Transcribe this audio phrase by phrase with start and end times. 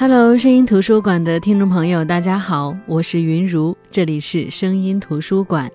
[0.00, 5.68] Hello，声音图书馆的听众朋友，大家好，我是云如，这里是声音图书馆，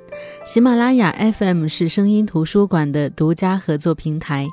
[0.46, 4.47] 喜马拉雅 FM 是声音图书馆的独家合作平台。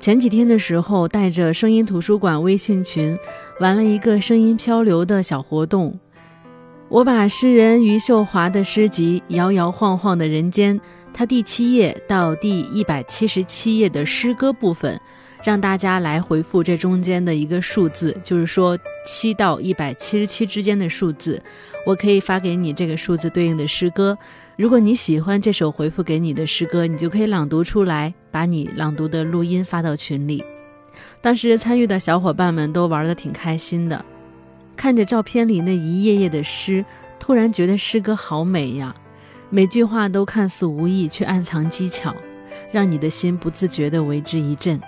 [0.00, 3.16] 前几天的时候，带着声音图书馆微信群
[3.60, 5.96] 玩了一个声音漂流的小活动，
[6.88, 10.76] 我把诗人余秀华的诗集《摇摇晃晃的人间》，
[11.14, 15.00] 它第七页到第一百七十七页的诗歌部分。
[15.46, 21.40] 让大家来回复这中间的一个数字，就是说七到一百七十七之间的数字，
[21.86, 24.18] 我可以发给你这个数字对应的诗歌。
[24.56, 30.44] 如果你喜欢这首回复给你的诗歌，你就可以朗读出来，把你朗读的录音发到群里。
[31.20, 34.04] 当时参与的小伙伴们都玩得挺开心的，
[34.76, 36.84] 看着照片里那一页页的诗，
[37.20, 38.92] 突然觉得诗歌好美呀，
[39.48, 42.12] 每句话都看似无意，却暗藏技巧，
[42.72, 44.80] 让你的心不自觉地为之一振。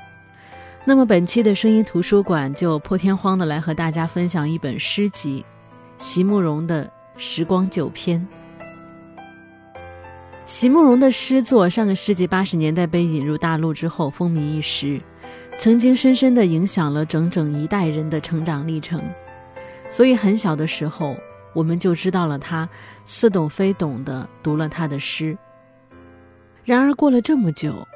[0.88, 5.44] 那么本期的声音图书馆就破天荒的来和大家分享一本诗集，
[5.98, 6.86] 席慕容的
[7.18, 8.26] 《时光旧篇》。
[10.46, 14.98] 席慕容的诗作上个世纪八十年代被引入大陆之后风靡一时，
[15.58, 18.98] 曾经深深的影响了整整一代人的成长历程。
[19.90, 21.14] 所以很小的时候
[21.52, 22.66] 我们就知道了他，
[23.04, 25.36] 似懂非懂的读了他的诗。
[26.64, 27.86] 然而过了这么久，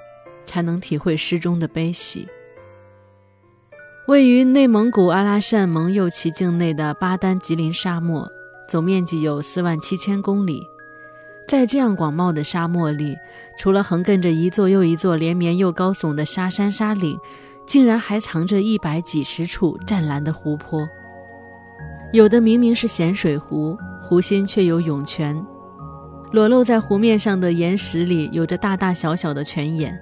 [0.45, 2.29] 才能体会诗中的悲喜。
[4.07, 8.29] 位于内蒙古阿拉善盟右旗境内的巴丹吉林沙漠，
[8.67, 10.61] 总面积有四万七千公里。
[11.47, 13.17] 在这样广袤的沙漠里，
[13.57, 17.17] 除了横亘着一座又一座连绵又高耸的沙山沙岭，
[17.65, 20.81] 竟然还藏着一百几十处湛蓝的湖泊。
[22.13, 25.41] 有的明明是咸水湖，湖心却有涌泉。
[26.33, 29.97] 裸露在湖面上的岩石里，有着大大小小的泉眼，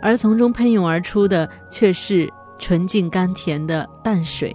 [0.00, 2.26] 而从中喷涌而出的却是。
[2.58, 4.54] 纯净甘甜的淡水。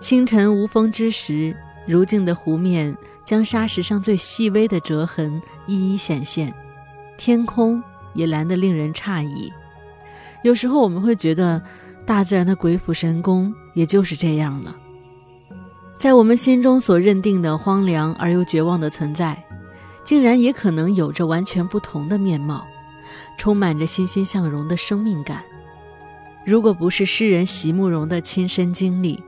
[0.00, 6.52] 清晨无风之时，如镜的湖面将沙石上最细微的折痕一一显现，
[7.16, 9.52] 天空也蓝得令人诧异。
[10.42, 11.62] 有时候我们会觉得，
[12.04, 14.76] 大自然的鬼斧神工也就是这样了。
[15.96, 19.42] 在我们心中所认定的荒凉而又绝望的存在，
[20.04, 22.66] 竟然也可能有着完全不同的面貌，
[23.38, 25.42] 充满着欣欣向荣的生命感。
[26.44, 29.18] 如果不是诗人席慕容的亲身经历，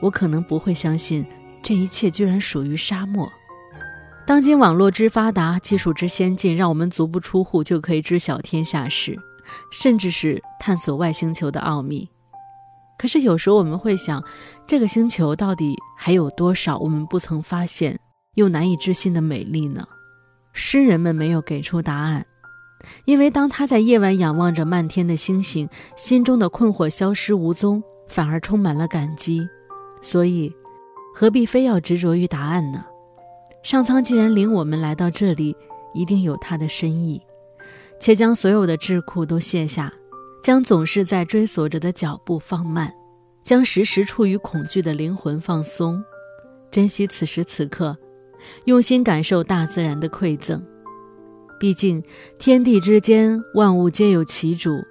[0.00, 1.24] 我可能不会相信
[1.62, 3.30] 这一切居然属于沙漠。
[4.26, 9.14] 当今网络之发达，技术之先进，让我们足不出户就可以知晓天下事，
[9.70, 12.08] 甚至是探索外星球的奥秘。
[12.96, 14.24] 可是有时候我们会想，
[14.66, 17.98] 这个星球到底还有多少我们不曾发现
[18.36, 19.86] 又难以置信的美丽呢？
[20.54, 22.24] 诗人们没有给出答案。
[23.04, 29.46] 因为当他在夜晚仰望着漫天的星星，心中的困惑消失无踪，反而充满了感激。
[30.02, 30.52] 所以，
[31.14, 32.84] 何必非要执着于答案呢？
[33.62, 35.56] 上苍既然领我们来到这里，
[35.94, 37.20] 一定有他的深意。
[38.00, 39.90] 且将所有的桎梏都卸下，
[40.42, 42.92] 将总是在追索着的脚步放慢，
[43.42, 46.04] 将时时处于恐惧的灵魂放松，
[46.70, 47.96] 珍惜此时此刻，
[48.66, 50.62] 用心感受大自然的馈赠。
[51.64, 52.04] 毕竟，
[52.38, 54.84] 天地之间，万物皆有其主。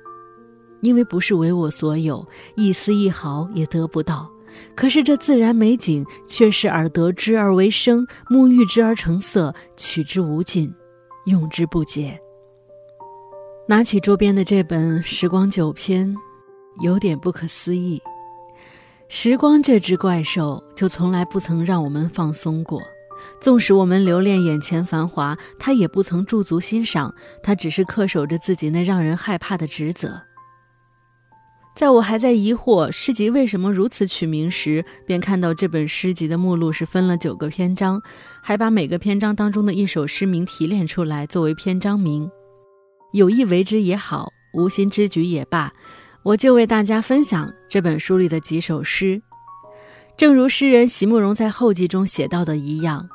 [0.81, 4.27] 因为不是为我所有，一丝一毫也得不到。
[4.73, 10.73] 可是这自然美景，却是耳得之而为声，目遇之而成色，取之无尽，
[11.27, 12.19] 用之不竭。
[13.67, 16.11] 拿起桌边的这本《时光九篇》，
[16.83, 18.01] 有点不可思议。
[19.09, 22.81] 时光这只怪兽，就从来不曾让我们放松过。
[23.41, 30.21] 纵使我们留恋眼前繁华，他也不曾驻足欣赏，他只是恪守着自己那让人害怕的职责。
[31.75, 37.99] 在我还在疑惑诗集为什么如此取名时，便看到这本诗集的目录是分了九个篇章，
[38.41, 42.29] 还把每个篇章当中的一首诗名提炼出来作为篇章名。
[43.11, 45.73] 有意为之也好，无心之举也罢，
[46.21, 49.19] 我就为大家分享这本书里的几首诗。
[50.15, 53.09] 正如诗人席慕容在后记中写到的一样，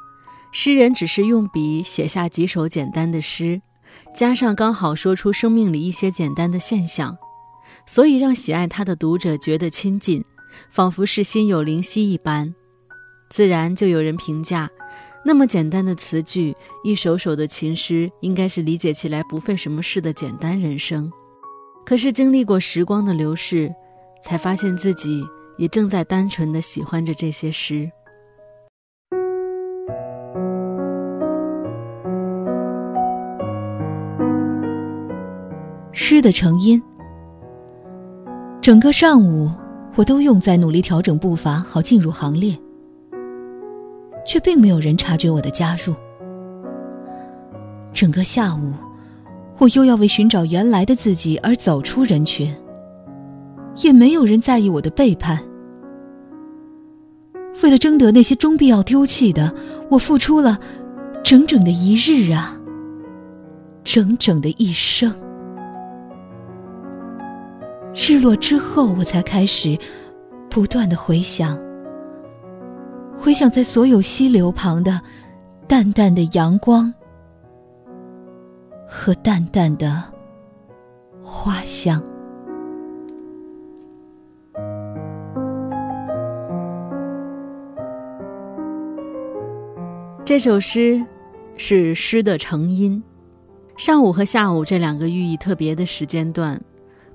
[0.53, 3.61] 诗人只是用笔写下几首简单的诗，
[4.15, 7.17] 加上刚好说出生命里一些简单的现象，
[7.87, 10.25] 所以让喜爱他的读者觉得亲近，
[10.73, 12.53] 仿佛是心有灵犀一般。
[13.31, 14.69] 自然就有人评价，
[15.25, 21.11] 那么简单的词句，一首首的情诗，应该是理解起来不费什么事的简单人生。
[21.87, 23.73] 可是经历过时光的流逝，
[24.23, 25.25] 才发现自己。
[25.59, 27.91] 也正在单纯的喜欢着这些诗。
[35.93, 36.83] 诗的成因。
[38.63, 39.51] 整个上午，
[39.95, 42.57] 我都用在努力调整步伐，好进入行列，
[44.27, 45.95] 却并没有人察觉我的加入。
[47.93, 48.73] 整个下午，
[49.59, 52.55] 我又要为寻找原来的自己而走出人群，
[53.83, 55.39] 也没有人在意我的背叛。
[57.63, 59.53] 为了争得那些终必要丢弃的，
[59.91, 60.59] 我付出了
[61.25, 62.57] 整整的一日啊，
[63.83, 65.13] 整整的一生。
[67.95, 69.77] 日落之后，我才开始
[70.49, 71.59] 不断的回想，
[73.17, 75.01] 回想在所有溪流旁的
[75.67, 76.93] 淡淡的阳光
[78.87, 80.05] 和淡淡的
[81.21, 82.01] 花香。
[90.29, 91.03] 这首诗
[91.57, 93.03] 是诗的成因，
[93.79, 96.63] 上午和下午这两个寓意特别的时间段，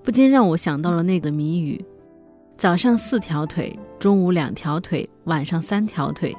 [0.01, 1.80] 不禁让我想到了那个谜语：
[2.57, 6.36] 早上四条腿，中午两条腿，晚上三条腿。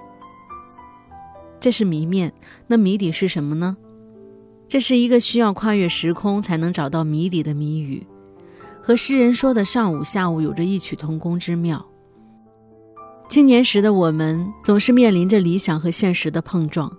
[1.61, 2.33] 这是谜面，
[2.67, 3.77] 那谜底是什么呢？
[4.69, 8.05] 这是一个需要跨越时空才能找到谜底的谜语，
[8.83, 11.87] 和诗人说的上午下午有着异曲同工之妙。
[13.29, 16.91] 青年时的我们总是面临着理想和现实的碰撞，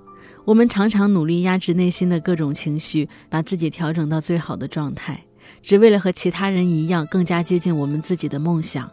[0.44, 5.24] 我们常常努力压制内心的各种情绪，把自己调整到最好的状态，
[5.62, 8.90] 只为了和其他人一样更加接近我们自己的梦想。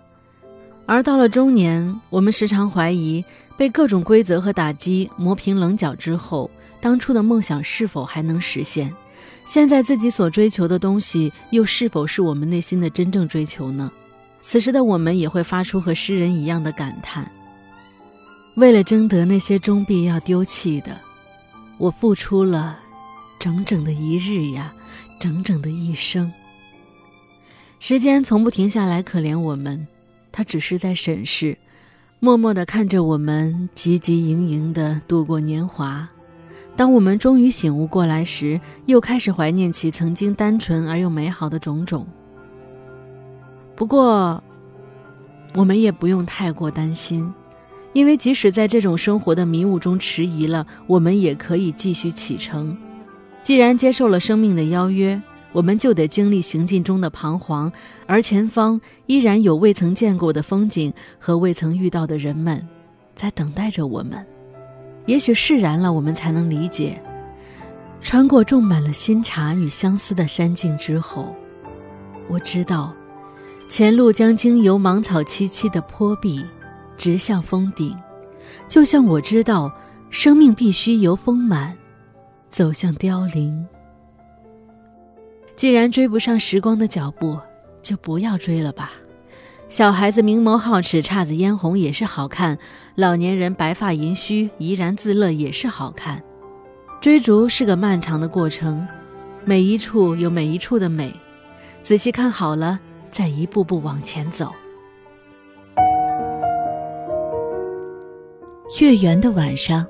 [0.86, 3.24] 而到了中年，我们时常怀疑，
[3.56, 6.48] 被各种规则和打击磨平棱角之后，
[6.80, 8.92] 当初的梦想是否还能实现？
[9.46, 13.90] 现在自己所追求的东西，又是否是我们内心的真正追求呢？
[14.42, 17.30] 此时的我们也会发出和诗人一样的感叹：
[18.56, 21.00] 为了争得那些终必要丢弃的，
[21.78, 22.78] 我付出了
[23.38, 24.74] 整整的一日呀，
[25.18, 26.30] 整整的一生。
[27.78, 29.86] 时间从不停下来可怜我们，
[30.30, 31.56] 它只是在审视，
[32.18, 36.06] 默默地看着我们汲汲营营地度过年华。
[36.76, 42.06] 当我们终于醒悟过来时，又开始怀念起曾经单纯而又美好的种种。
[43.74, 44.42] 不过，
[45.54, 47.32] 我们也不用太过担心，
[47.92, 52.76] 因为即使在这种生活的迷雾中迟疑了，我们也可以继续启程。
[53.42, 55.20] 既然接受了生命的邀约，
[55.52, 57.70] 我们就得经历行进中的彷徨，
[58.06, 62.66] 而前方依然有未曾见过的风景和未曾遇到的人们，
[63.14, 64.24] 在等待着我们。
[65.06, 67.02] 也许释然了，我们才能理解，
[68.00, 71.34] 穿过种满了新茶与相思的山径之后，
[72.28, 72.94] 我知道。
[73.72, 76.44] 前路将经由芒草萋萋的坡壁，
[76.98, 77.96] 直向峰顶，
[78.68, 79.72] 就像我知道，
[80.10, 81.74] 生命必须由丰满
[82.50, 83.66] 走向凋零。
[85.56, 87.40] 既然追不上时光的脚步，
[87.80, 88.92] 就不要追了吧。
[89.70, 92.58] 小孩子明眸皓齿、姹紫嫣红也是好看，
[92.94, 96.22] 老年人白发银须、怡然自乐也是好看。
[97.00, 98.86] 追逐是个漫长的过程，
[99.46, 101.10] 每一处有每一处的美，
[101.82, 102.78] 仔细看好了。
[103.12, 104.50] 在一步步往前走。
[108.80, 109.86] 月圆的晚上，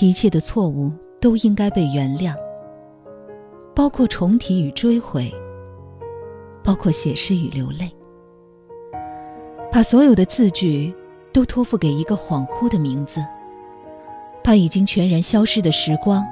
[0.00, 2.32] 一切的错误都应该被原谅，
[3.74, 5.34] 包括重提与追悔，
[6.62, 7.90] 包括写诗与流泪，
[9.72, 10.94] 把所有的字句
[11.32, 13.20] 都托付给一个恍惚的名字，
[14.44, 16.24] 把已经全然消失的时光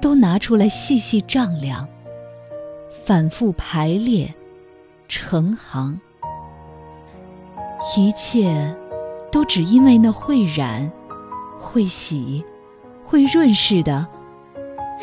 [0.00, 1.86] 都拿出来细细丈量，
[3.04, 4.34] 反复排列。
[5.14, 6.00] 成行，
[7.98, 8.74] 一切
[9.30, 10.90] 都只因为那会染、
[11.60, 12.42] 会洗、
[13.04, 14.08] 会润饰的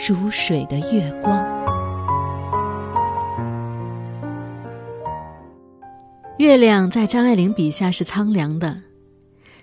[0.08, 1.46] 如水的月光。
[6.40, 8.68] 月亮在张爱玲笔下是苍凉的，《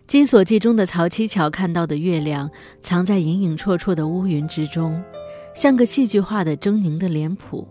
[0.07, 2.49] 金锁记》中的曹七巧看到的月亮，
[2.85, 5.03] 藏在隐隐绰绰的乌云之中，
[5.57, 7.67] 像个戏剧化的狰狞的脸谱。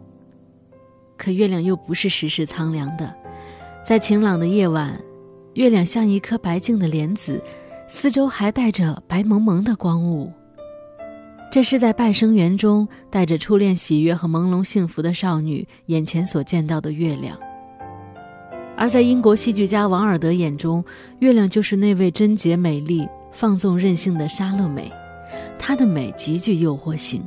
[1.18, 3.14] 可月亮又不是时时苍凉的，
[3.86, 5.00] 在晴朗的夜晚，
[5.54, 7.42] 月亮像一颗白净的莲子，
[7.88, 10.32] 四周还带着白蒙蒙的光雾。
[11.52, 17.38] 这是在半生缘中带着初恋喜悦和朦胧幸福的少女眼前所见到的月亮。
[18.76, 20.84] 而在英国戏剧家王尔德眼中，
[21.20, 24.92] 月亮就是那位贞洁美丽、放纵任性的莎乐美，
[25.58, 27.26] 她的美极具诱惑性，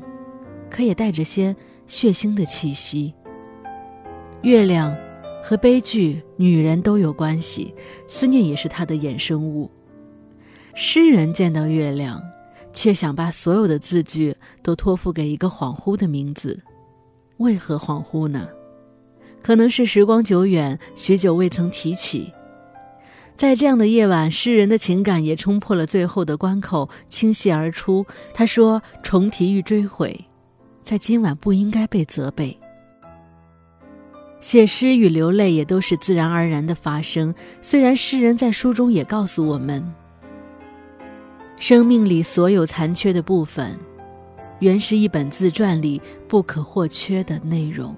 [0.69, 3.15] 可也带着些血腥的气息。
[4.43, 4.97] 月亮
[5.43, 7.75] 和悲剧、女人都有关系，
[8.07, 9.69] 思念也是它的衍生物。
[10.75, 12.23] 诗人见到月亮，
[12.73, 16.59] 却想把所有的字句都托付给一个恍惚的名字。
[17.39, 18.49] 为何恍惚呢？
[19.43, 22.33] 可能是时光久远，许久未曾提起，
[23.35, 28.07] 在这样的夜晚，诗人的情感也冲破了最后的关口，倾泻而出。
[28.33, 30.17] 他说：“重提与追悔，
[30.85, 32.57] 在今晚不应该被责备。
[34.41, 37.35] 写诗与流泪也都是自然而然的发生。
[37.61, 39.85] 虽然诗人在书中也告诉我们，
[41.59, 43.79] 生命里所有残缺的部分，
[44.61, 47.97] 原是一本自传里不可或缺的内容。”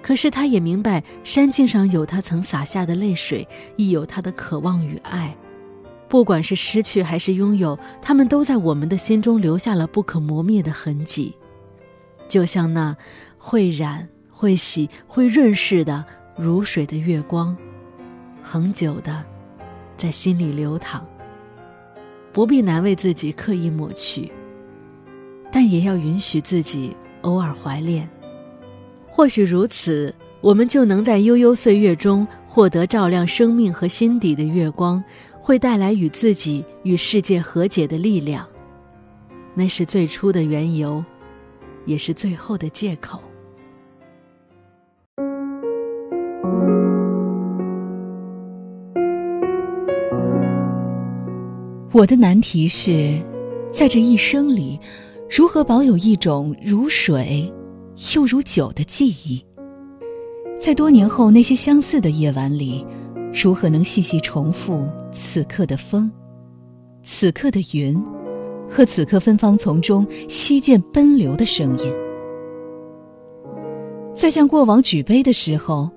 [0.00, 5.36] 可是他也明白，山径上有他曾洒下的泪水，亦有他的渴望与爱。
[6.08, 11.34] 不管是失去还是拥有，他们都在我们的心中留下了不可磨灭的痕迹，
[12.28, 12.96] 就像那
[13.36, 16.04] 会染、会洗、会润湿的
[16.36, 17.56] 如水的月光，
[18.40, 19.24] 恒久的
[19.96, 21.04] 在心里流淌。
[22.32, 24.30] 不必难为自己刻意抹去，
[25.50, 28.08] 但也要允许自己偶尔怀恋。
[29.08, 35.02] 或许如此，我们就能在悠悠岁月中获得照亮生命和心底的月光，
[35.40, 38.46] 会带来与自己与世界和解的力量。
[39.52, 41.04] 那是最初的缘由，
[41.86, 43.20] 也是最后的借口。
[51.90, 53.18] 我的难题是，
[53.72, 54.78] 在这一生里，
[55.30, 57.52] 如何保有一种如水。
[58.14, 59.44] 又如酒的记忆，
[60.60, 62.86] 在多年后那些相似的夜晚里，
[63.34, 66.08] 如何能细细重复此刻的风、
[67.02, 68.00] 此刻的云，
[68.70, 71.92] 和此刻芬芳丛中溪涧奔流的声音？
[74.14, 75.90] 在向过往举杯的时候，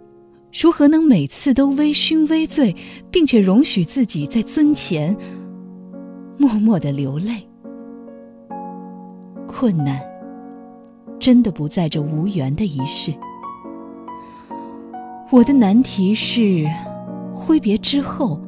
[0.59, 2.75] 如何能每次都微醺微醉，
[3.11, 5.15] 并且容许自己在尊前
[6.41, 7.47] 默默的流泪？
[9.47, 10.01] 困难。
[11.19, 13.13] 真的不在这无缘的一世。
[15.29, 16.65] 我的难题是，
[17.31, 18.41] 挥别之后，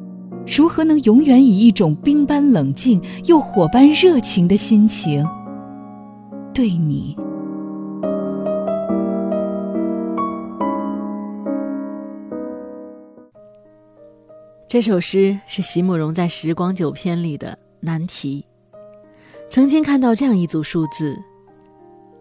[0.44, 5.24] 如何能永远以一种冰般冷静又火般热情的心情，
[6.52, 7.16] 对你？
[14.66, 18.44] 这首诗是席慕容在《时光九篇》里的难题。
[19.50, 21.16] 曾经看到这样一组数字。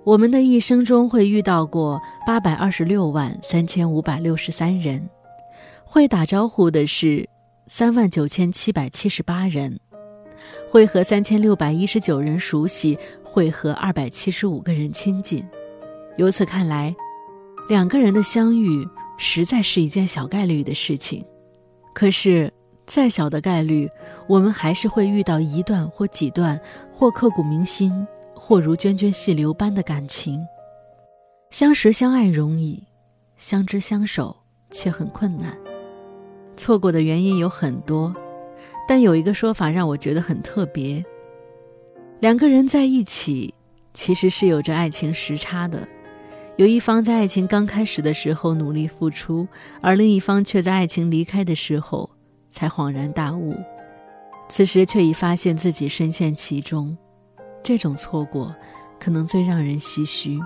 [0.05, 5.09] 我们的一生中会遇到过八百二十六万三千五百六十三人，
[5.85, 7.25] 会打招呼的是
[7.67, 9.79] 三万九千七百七十八人，
[10.69, 15.41] 会和三千六百一十九人熟悉，会和二百七十五个人亲近。
[16.17, 16.93] 由此看来，
[17.69, 18.85] 两个人的相遇
[19.17, 21.25] 实在是一件小概率的事情。
[21.93, 22.51] 可是，
[22.93, 23.89] 再小的概率，
[24.27, 26.59] 我们还是会遇到一段或几段，
[26.93, 28.05] 或刻骨铭心。
[28.35, 30.45] 或如涓涓细流般的感情，
[31.49, 32.83] 相识相爱容易，
[33.37, 34.35] 相知相守
[34.69, 35.57] 却很困难。
[36.57, 38.13] 错过的原因有很多，
[38.85, 41.01] 但有一个说法让我觉得很特别：
[42.19, 43.53] 两个人在一起，
[43.93, 45.87] 其实是有着爱情时差的。
[46.57, 49.47] 有一方在爱情刚开始的时候努力付出，
[49.81, 52.09] 而另一方却在爱情离开的时候
[52.53, 53.55] 才恍然大悟，
[54.47, 56.95] 此时却已发现自己深陷其中。
[57.63, 58.55] 这种错过，
[58.99, 60.39] 可能最让人唏嘘。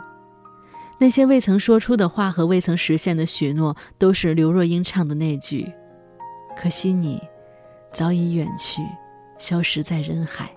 [0.98, 5.72] 那些未曾说出的话和未曾实现的许诺，都是刘若英唱的那句
[6.58, 7.22] ：“可惜你
[7.92, 8.82] 早已远去，
[9.38, 10.50] 消失在人海。”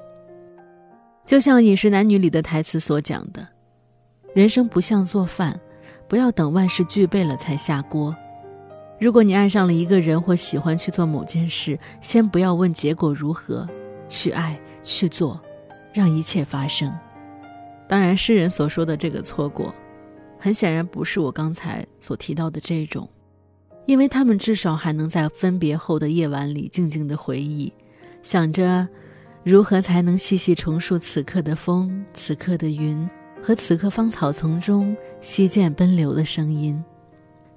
[1.27, 3.47] 就像《饮食男女》里的台词所讲的
[4.35, 5.59] ：“人生不像做饭，
[6.09, 8.15] 不要等万事俱备了才下锅。
[9.01, 13.69] 如果你爱上了一个人或喜欢去做某件事，先不要问结果如何，
[14.07, 15.41] 去爱，去做。”
[15.93, 16.89] 让一切发生。
[17.89, 19.75] 当然，诗人所说的这个错过，
[20.39, 23.11] 很显然不是我刚才所提到的这种，
[23.87, 27.73] 因为他们至少还能在分别后的夜晚里静静的回忆，
[28.23, 28.87] 想着
[29.43, 33.11] 如何才能细细重述此刻的风、此刻的云
[33.43, 36.81] 和此刻芳草丛中溪涧奔流的声音，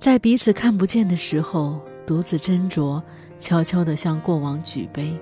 [0.03, 3.01] 在彼此看不见的时候，独自斟酌，
[3.39, 5.17] 悄悄地向过往举杯。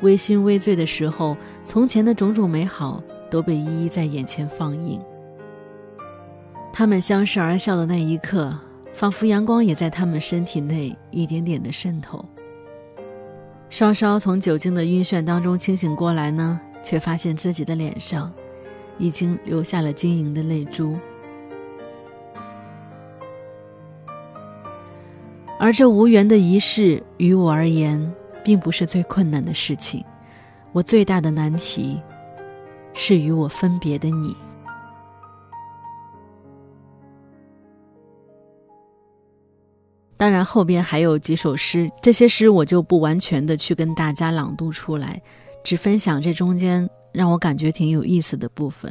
[0.00, 5.00] 微醺微醉的时候，从前的种种美好都被一一在眼前放映。
[6.72, 8.52] 他们相视而笑的那一刻，
[8.92, 12.24] 仿佛阳光也在他们身体内一点点的渗透。
[13.70, 18.32] 稍稍从酒精的晕眩当中清醒过来呢，却发现自己的脸上
[18.98, 20.96] 已经流下了晶莹的泪珠。
[25.58, 28.14] 而这无缘的仪式，于我而言。
[28.44, 30.02] 并不是最困难的事情，
[30.72, 32.00] 我最大的难题，
[32.94, 34.34] 是与我分别的你。
[40.16, 45.20] 当然后边还有几首诗，这些诗我就不完全的去跟大家朗读出来，
[45.62, 48.90] 只分享这中间让我感觉挺有意思的部分。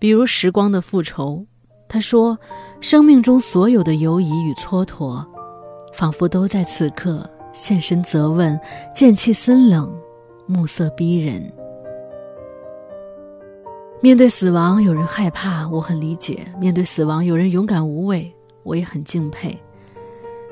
[0.00, 1.36] 比如《时光的复仇》，
[1.88, 2.36] 他说
[2.80, 5.24] ：“生命中所有的犹疑与蹉跎，
[5.92, 8.58] 仿佛都在此刻现身责问，
[8.94, 9.92] 剑气森冷，
[10.46, 11.52] 暮色逼人。”
[14.02, 18.32] 面对死亡，有人害怕，我很理解；面对死亡，有人勇敢无畏，
[18.62, 19.54] 我也很敬佩。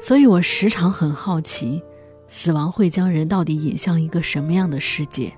[0.03, 1.83] 所以我时常很好奇，
[2.29, 5.33] 死亡会将人到底引向一个什么样的世界？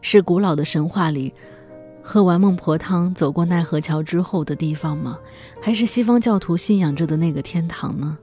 [0.00, 1.34] 是古老的神话里，
[2.00, 5.18] 喝完孟婆汤走过奈何桥之后的地方吗？
[5.60, 8.16] 还是西方教徒信仰着的那个天堂呢？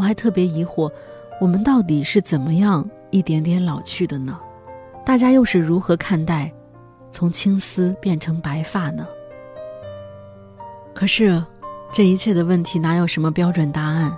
[0.00, 0.90] 我还特别疑惑，
[1.38, 4.40] 我们到底是怎么样一点点老去的呢？
[5.04, 6.50] 大家又是如何看待？
[7.12, 9.06] 从青丝变成白发呢？
[10.94, 11.44] 可是，
[11.92, 14.10] 这一切的问题哪有什么标准答案？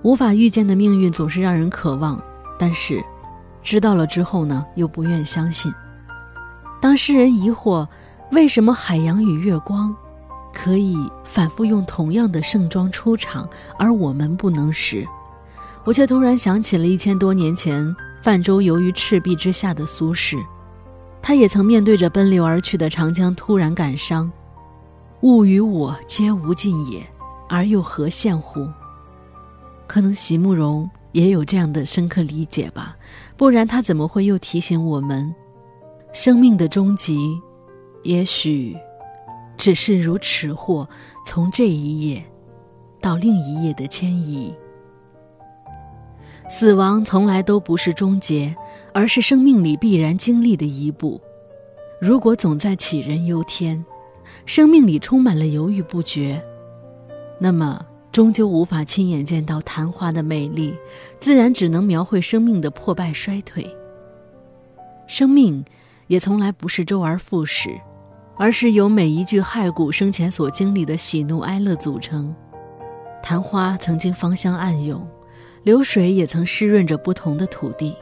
[0.00, 2.18] 无法预见的命运总是让人渴望，
[2.58, 3.04] 但是，
[3.62, 5.70] 知道了之后呢，又不愿相信。
[6.80, 7.86] 当诗人疑惑
[8.32, 9.94] 为什么海洋与月光
[10.56, 13.46] 可以反复用同样的盛装出场，
[13.78, 15.06] 而我们不能时，
[15.84, 20.42] 我却突然想起了一千多年前泛舟游于赤壁之下的苏轼。
[21.20, 24.32] 他也曾面对着奔流而去的长江，突然感伤
[25.20, 27.06] ：“物与我皆无尽也，
[27.50, 28.66] 而又何羡乎？”
[29.86, 32.96] 可能席慕容也有这样的深刻理解吧，
[33.36, 35.32] 不然他怎么会又提醒我们，
[36.14, 37.38] 生命的终极，
[38.04, 38.74] 也许
[39.56, 40.88] 只是如尺货
[41.24, 42.22] 从这一页
[43.00, 44.54] 到另一页的迁移。
[46.48, 48.54] 死亡从来都不是终结。
[48.96, 51.20] 而是生命里必然经历的一步。
[52.00, 53.84] 如果总在杞人忧天，
[54.46, 56.42] 生命里充满了犹豫不决，
[57.38, 60.74] 那么终究无法亲眼见到昙花的美丽，
[61.18, 63.70] 自然只能描绘生命的破败衰退。
[65.06, 65.62] 生命
[66.06, 67.78] 也从来不是周而复始，
[68.36, 72.34] 而是由每一具骸骨生前所经历的喜怒哀乐组成。
[73.22, 75.06] 昙花曾经芳香暗涌，
[75.62, 77.96] 流水也曾湿润着不同的土地。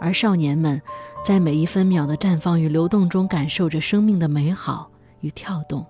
[0.00, 0.80] 而少年们，
[1.24, 5.84] 在每一分秒的绽放与流动中，感受着生命的美好与跳动。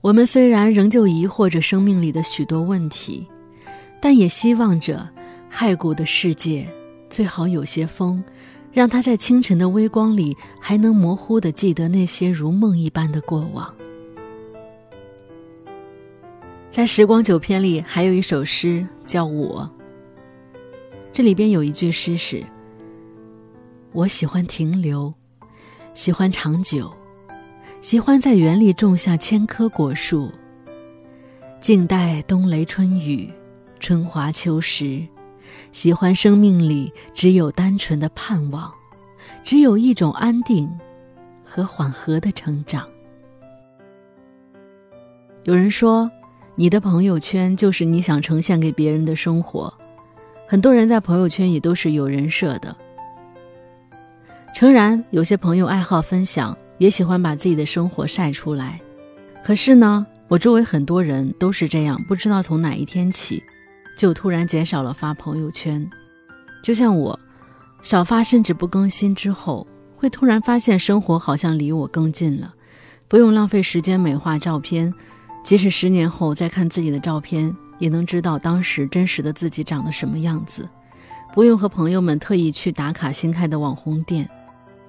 [0.00, 3.26] 我们虽然仍旧疑惑着生命里的许多问题，
[4.00, 5.08] 但也希望着
[5.52, 6.68] 骸骨的世界
[7.08, 8.22] 最好有些风，
[8.72, 13.74] 让他在清晨的微光里还能模糊的记得那些如梦一般的过往。
[16.70, 19.68] 在《时光九篇》里，还有一首诗叫《我》，
[21.10, 22.44] 这里边有一句诗是。
[23.92, 25.12] 我喜欢停留，
[25.94, 26.92] 喜欢长久，
[27.80, 30.30] 喜欢在园里种下千棵果树，
[31.60, 33.28] 静待冬雷春雨，
[33.80, 35.04] 春华秋实。
[35.72, 38.72] 喜欢生命里只有单纯的盼望，
[39.42, 40.70] 只有一种安定
[41.44, 42.86] 和缓和的成长。
[45.44, 46.10] 有人说，
[46.54, 49.72] 你的朋友圈就是你想呈现给别人的生活。
[50.46, 52.76] 很多人在朋友圈也都是有人设的。
[54.52, 58.80] 诚然，有些朋友爱好分享，也喜欢把自己的生活晒出来。
[59.44, 63.42] 可是呢，我周围很多人都是这样，不知道从哪一天起，
[63.96, 65.88] 就突然减少了发朋友圈。
[66.62, 67.18] 就像我，
[67.82, 72.54] 少发甚至不更新之后，会突然发现生活好像离我更近了，
[73.08, 74.92] 不用浪费时间美化照片，
[75.42, 80.68] 即使十年后再看自己的照片，也能知道当时真实的自己长得什么样子。
[81.32, 84.28] 不用和朋友们特意去打卡新开的网红店。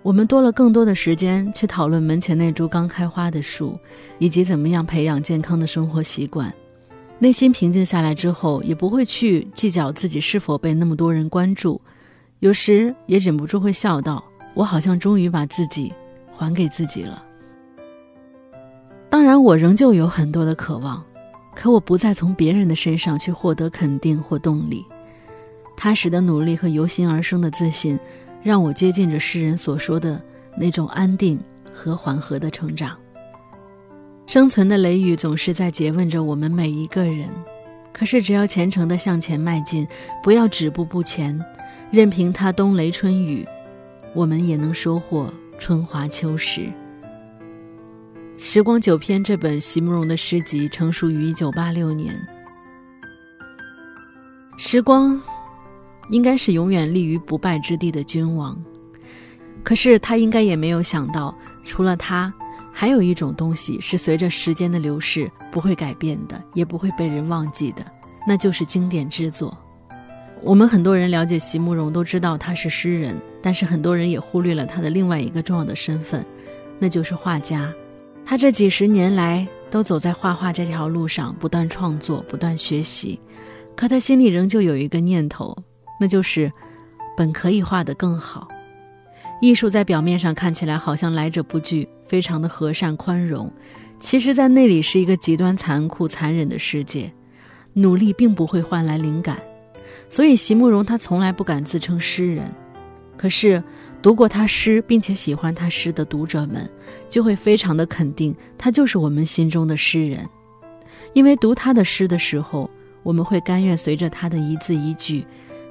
[0.01, 3.77] 我们多了更多的时间去讨论门前那株刚开花的树，
[4.17, 6.51] 以及怎么样培养健康的生活习惯。
[7.21, 11.79] 内心平静下来之后，也不会去计较自己是否被那么多人关注。
[12.39, 14.23] 有时也忍不住会笑道
[14.55, 15.93] ：“我好像终于把自己
[16.31, 17.23] 还给自己了。”
[19.07, 21.05] 当然，我仍旧有很多的渴望，
[21.55, 24.84] 可我不再从别人的身上去获得肯定或动力。
[25.77, 27.99] 踏实的努力和由心而生的自信。
[28.43, 30.19] 让我接近着世人所说的
[30.57, 31.39] 那种安定
[31.71, 32.97] 和缓和的成长。
[34.25, 37.29] 生存的雷雨总是在诘问着我们每一个人，
[37.91, 39.88] 可是只要虔诚的向前迈进，
[40.23, 41.38] 不要止步不前，
[41.91, 43.45] 任凭它冬雷春雨，
[44.13, 46.62] 我们也能收获春华秋实。
[48.38, 52.15] 《时光九篇》这本席慕容的诗集成书于一九八六年，
[54.57, 55.21] 时光。
[56.10, 58.62] 应该是永远立于不败之地的君王，
[59.63, 62.34] 可是他应该也没有想到，除了他，
[62.71, 67.86] 还有一种东西是随着时间的流逝不会改变的，也不会被人忘记的，
[68.27, 69.55] 那就是经典之作。
[70.41, 76.25] 我们很多人了解席慕容，都知道他是诗人，但是很多人也忽略了他的另外一个重要的身份，
[76.79, 77.71] 那就是画家。
[78.25, 83.19] 他这几十年来都走在画画这条路上，不断创作，不断学习。
[83.75, 85.55] 可他心里仍旧有一个念头，
[85.99, 86.51] 那就是
[87.15, 88.47] 本可以画得更好。
[89.41, 93.51] 艺术在表面上看起来好像来者不拒，非常的和善宽容，
[93.99, 97.12] 其实，在那里是一个极端残酷、残忍的世界。
[97.73, 99.39] 努力并不会换来灵感。
[100.10, 102.54] 所以，席慕容他从来不敢自称诗人，
[103.17, 103.63] 可是
[104.01, 106.69] 读过他诗并且喜欢他诗的读者们，
[107.10, 110.27] 就会非常的肯定他就是我们心中的诗人，
[111.13, 112.69] 因为读他的诗的时候，
[113.04, 115.25] 我们会甘愿随着他的一字一句，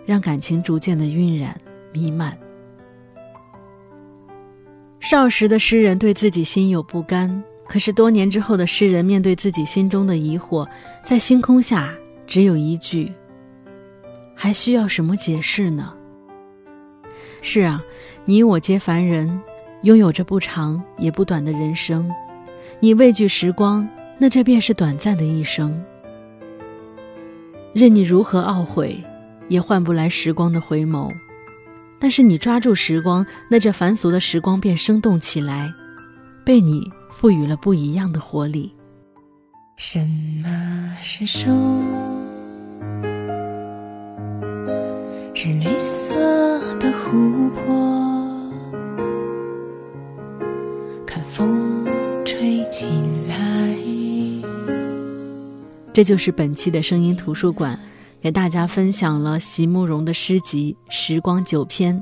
[0.07, 1.55] 让感情逐渐的晕染
[1.93, 2.37] 弥漫。
[5.01, 10.69] 少时的诗人对自己心有不甘，可是多年之后的诗人面对自己心中的疑惑，
[11.03, 11.93] 在星空下
[12.27, 13.11] 只有一句。
[14.35, 15.93] 还需要什么解释呢？
[17.43, 17.83] 是啊，
[18.25, 19.41] 你我皆凡人，
[19.83, 22.09] 拥有着不长也不短的人生。
[22.79, 25.83] 你畏惧时光，那这便是短暂的一生。
[27.73, 29.03] 任你如何懊悔，
[29.49, 31.11] 也换不来时光的回眸。
[32.01, 35.71] 但是你抓住时光，那这凡俗的时光便生动起来，
[36.45, 38.75] 被你赋予了不一样的活力。
[39.77, 39.99] 什
[40.43, 41.49] 么是树？
[45.35, 46.15] 是绿色
[46.79, 48.53] 的湖泊，
[51.07, 51.87] 看风
[52.27, 52.87] 吹起
[53.29, 53.37] 来。
[55.93, 57.79] 这就是本期的声音图书馆，
[58.21, 61.97] 给大家分享了席慕容的诗集《时光九篇》。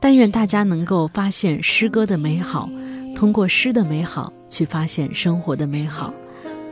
[0.00, 2.68] 但愿大家能够发现诗歌的美好，
[3.14, 6.14] 通过诗的美好去发现生活的美好。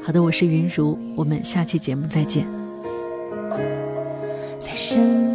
[0.02, 2.46] 好的，我是云如，我们下期节目再见。
[4.58, 5.27] 在身